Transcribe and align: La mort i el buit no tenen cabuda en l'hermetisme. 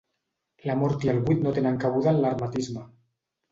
La 0.69 0.75
mort 0.83 1.05
i 1.09 1.11
el 1.13 1.19
buit 1.27 1.45
no 1.45 1.53
tenen 1.59 1.79
cabuda 1.85 2.17
en 2.17 2.25
l'hermetisme. 2.25 2.89